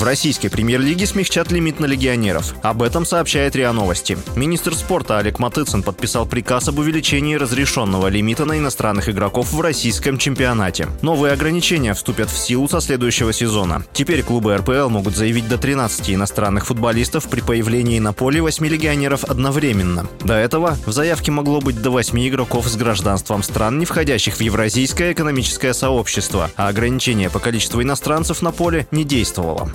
В 0.00 0.02
российской 0.02 0.48
премьер-лиге 0.48 1.04
смягчат 1.04 1.52
лимит 1.52 1.78
на 1.78 1.84
легионеров. 1.84 2.54
Об 2.62 2.82
этом 2.82 3.04
сообщает 3.04 3.54
РИА 3.54 3.70
Новости. 3.72 4.16
Министр 4.34 4.74
спорта 4.74 5.18
Олег 5.18 5.38
Матыцын 5.38 5.82
подписал 5.82 6.24
приказ 6.24 6.68
об 6.68 6.78
увеличении 6.78 7.34
разрешенного 7.34 8.06
лимита 8.06 8.46
на 8.46 8.56
иностранных 8.56 9.10
игроков 9.10 9.52
в 9.52 9.60
российском 9.60 10.16
чемпионате. 10.16 10.88
Новые 11.02 11.34
ограничения 11.34 11.92
вступят 11.92 12.30
в 12.30 12.38
силу 12.38 12.66
со 12.66 12.80
следующего 12.80 13.34
сезона. 13.34 13.84
Теперь 13.92 14.22
клубы 14.22 14.56
РПЛ 14.56 14.88
могут 14.88 15.16
заявить 15.16 15.46
до 15.48 15.58
13 15.58 16.12
иностранных 16.12 16.64
футболистов 16.64 17.28
при 17.28 17.42
появлении 17.42 17.98
на 17.98 18.14
поле 18.14 18.40
8 18.40 18.66
легионеров 18.66 19.24
одновременно. 19.24 20.08
До 20.24 20.32
этого 20.32 20.78
в 20.86 20.92
заявке 20.92 21.30
могло 21.30 21.60
быть 21.60 21.82
до 21.82 21.90
8 21.90 22.26
игроков 22.26 22.66
с 22.68 22.76
гражданством 22.76 23.42
стран, 23.42 23.78
не 23.78 23.84
входящих 23.84 24.36
в 24.36 24.40
Евразийское 24.40 25.12
экономическое 25.12 25.74
сообщество, 25.74 26.50
а 26.56 26.68
ограничение 26.68 27.28
по 27.28 27.38
количеству 27.38 27.82
иностранцев 27.82 28.40
на 28.40 28.50
поле 28.50 28.86
не 28.92 29.04
действовало. 29.04 29.70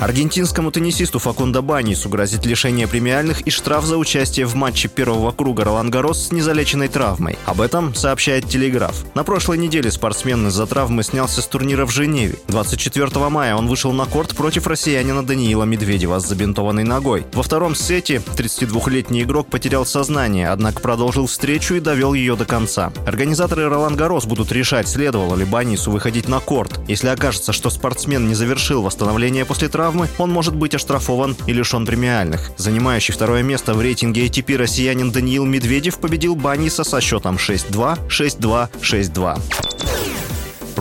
Аргентинскому 0.00 0.70
теннисисту 0.70 1.18
Факунда 1.18 1.60
Банису 1.60 2.08
грозит 2.08 2.46
лишение 2.46 2.88
премиальных 2.88 3.42
и 3.42 3.50
штраф 3.50 3.84
за 3.84 3.98
участие 3.98 4.46
в 4.46 4.54
матче 4.54 4.88
первого 4.88 5.30
круга 5.30 5.64
Ролан 5.64 5.90
Гарос 5.90 6.28
с 6.28 6.32
незалеченной 6.32 6.88
травмой. 6.88 7.38
Об 7.44 7.60
этом 7.60 7.94
сообщает 7.94 8.48
Телеграф. 8.48 9.04
На 9.14 9.24
прошлой 9.24 9.58
неделе 9.58 9.90
спортсмен 9.90 10.48
из-за 10.48 10.66
травмы 10.66 11.02
снялся 11.02 11.42
с 11.42 11.46
турнира 11.46 11.84
в 11.84 11.90
Женеве. 11.90 12.36
24 12.48 13.28
мая 13.28 13.54
он 13.54 13.66
вышел 13.66 13.92
на 13.92 14.06
корт 14.06 14.34
против 14.34 14.66
россиянина 14.66 15.22
Даниила 15.22 15.64
Медведева 15.64 16.18
с 16.18 16.26
забинтованной 16.26 16.84
ногой. 16.84 17.26
Во 17.34 17.42
втором 17.42 17.74
сете 17.74 18.22
32-летний 18.36 19.22
игрок 19.24 19.48
потерял 19.48 19.84
сознание, 19.84 20.48
однако 20.48 20.80
продолжил 20.80 21.26
встречу 21.26 21.74
и 21.74 21.80
довел 21.80 22.14
ее 22.14 22.36
до 22.36 22.46
конца. 22.46 22.90
Организаторы 23.06 23.68
Ролан 23.68 23.96
Гарос 23.96 24.24
будут 24.24 24.50
решать, 24.50 24.88
следовало 24.88 25.34
ли 25.34 25.44
Банису 25.44 25.90
выходить 25.90 26.26
на 26.26 26.40
корт. 26.40 26.80
Если 26.88 27.08
окажется, 27.08 27.52
что 27.52 27.68
спортсмен 27.68 28.28
не 28.28 28.34
завершил 28.34 28.80
восстановление 28.80 29.44
после 29.44 29.68
травмы, 29.68 29.89
травмы, 29.90 30.08
он 30.18 30.30
может 30.30 30.54
быть 30.54 30.74
оштрафован 30.74 31.36
и 31.46 31.52
лишен 31.52 31.84
премиальных. 31.84 32.52
Занимающий 32.56 33.12
второе 33.12 33.42
место 33.42 33.74
в 33.74 33.80
рейтинге 33.80 34.26
ATP 34.26 34.56
россиянин 34.56 35.10
Даниил 35.10 35.44
Медведев 35.44 35.98
победил 35.98 36.36
Баниса 36.36 36.84
со 36.84 37.00
счетом 37.00 37.36
6-2, 37.36 38.08
6-2, 38.08 38.68
6-2. 38.80 39.79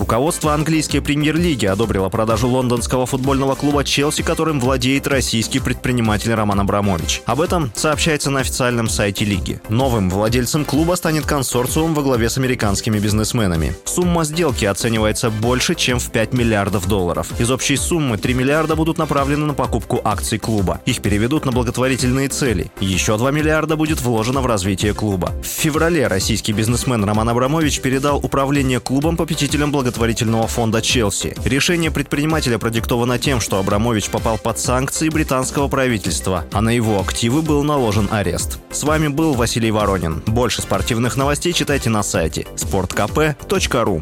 Руководство 0.10 0.56
английской 0.56 1.02
премьер-лиги 1.02 1.68
одобрило 1.68 2.10
продажу 2.10 2.48
лондонского 2.48 3.06
футбольного 3.06 3.54
клуба 3.54 3.84
«Челси», 3.84 4.24
которым 4.24 4.60
владеет 4.60 5.06
российский 5.06 5.60
предприниматель 5.60 6.34
Роман 6.34 6.62
Абрамович. 6.62 7.22
Об 7.28 7.42
этом 7.42 7.72
сообщается 7.76 8.32
на 8.32 8.40
официальном 8.40 8.90
сайте 8.90 9.24
лиги. 9.24 9.62
Новым 9.70 10.10
владельцем 10.10 10.66
клуба 10.66 10.96
станет 10.96 11.28
консорциум 11.28 11.94
во 11.94 12.02
главе 12.02 12.28
с 12.28 12.40
американскими 12.40 12.98
бизнесменами. 12.98 13.76
Сумма 13.86 14.24
сделки 14.24 14.66
оценивается 14.66 15.30
больше, 15.30 15.76
чем 15.76 16.00
в 16.00 16.10
5 16.10 16.34
миллиардов 16.34 16.88
долларов. 16.88 17.28
Из 17.40 17.52
общей 17.52 17.78
суммы 17.78 18.18
3 18.18 18.34
миллиарда 18.34 18.76
будут 18.76 18.98
направлены 18.98 19.46
на 19.46 19.54
покупку 19.54 20.02
акций 20.04 20.40
клуба. 20.40 20.82
Их 20.88 21.04
переведут 21.04 21.46
на 21.46 21.52
благотворительные 21.52 22.30
цели. 22.30 22.72
Еще 22.80 23.16
2 23.16 23.30
миллиарда 23.30 23.76
будет 23.76 24.02
вложено 24.02 24.42
в 24.42 24.48
развитие 24.48 24.96
клуба. 24.96 25.34
В 25.44 25.46
феврале 25.46 26.08
российский 26.08 26.52
бизнесмен 26.52 27.04
Роман 27.04 27.30
Абрамович 27.30 27.80
передал 27.82 28.18
управление 28.18 28.80
клубом 28.80 29.16
попечителям 29.16 29.72
благотворительности 29.72 29.99
благотворительного 30.00 30.48
фонда 30.48 30.82
«Челси». 30.82 31.36
Решение 31.44 31.92
предпринимателя 31.92 32.58
продиктовано 32.58 33.20
тем, 33.20 33.42
что 33.42 33.60
Абрамович 33.60 34.10
попал 34.10 34.38
под 34.38 34.58
санкции 34.58 35.10
британского 35.10 35.68
правительства, 35.68 36.46
а 36.54 36.62
на 36.62 36.70
его 36.70 37.02
активы 37.02 37.42
был 37.42 37.64
наложен 37.64 38.08
арест. 38.10 38.60
С 38.72 38.84
вами 38.84 39.10
был 39.10 39.34
Василий 39.34 39.72
Воронин. 39.72 40.24
Больше 40.26 40.62
спортивных 40.62 41.18
новостей 41.18 41.52
читайте 41.52 41.90
на 41.90 42.02
сайте 42.02 42.48
sportkp.ru 42.56 44.02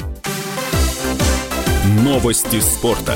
Новости 2.04 2.60
спорта. 2.60 3.16